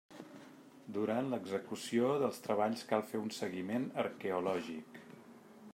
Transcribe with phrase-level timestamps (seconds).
[0.95, 5.03] Durant l'execució dels treballs cal fer un seguiment arqueològic.